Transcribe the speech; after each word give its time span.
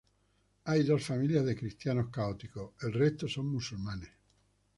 Hay 0.65 0.81
dos 0.81 1.05
familias 1.05 1.45
de 1.45 1.55
cristianos 1.55 2.07
católicos; 2.09 2.71
el 2.81 2.91
resto 2.93 3.27
son 3.27 3.49
musulmanes. 3.51 4.09